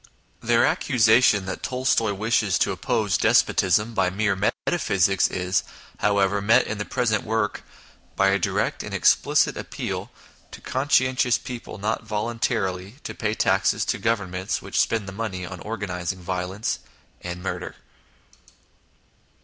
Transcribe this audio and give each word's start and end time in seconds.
Their 0.41 0.65
accusation 0.65 1.45
that 1.45 1.61
Tolstoy 1.61 2.13
wishes 2.15 2.57
to 2.57 2.71
oppose 2.71 3.19
despotism 3.19 3.93
by 3.93 4.09
mere 4.09 4.35
metaphysics 4.35 5.27
is, 5.27 5.61
however, 5.99 6.41
met 6.41 6.65
in 6.65 6.79
the 6.79 6.85
present 6.85 7.23
work 7.23 7.63
by 8.15 8.29
a 8.29 8.39
direct 8.39 8.81
and 8.81 8.95
explicit 8.95 9.55
appeal 9.55 10.09
to 10.49 10.59
conscientious 10.59 11.37
people 11.37 11.77
not 11.77 12.03
voluntarily 12.03 12.95
to 13.03 13.13
pay 13.13 13.35
taxes 13.35 13.85
to 13.85 13.99
Govern 13.99 14.31
ments 14.31 14.59
which 14.59 14.81
spend 14.81 15.07
the 15.07 15.11
money 15.11 15.45
on 15.45 15.59
organising 15.59 16.17
violence 16.21 16.79
and 17.21 17.43
murder. 17.43 17.75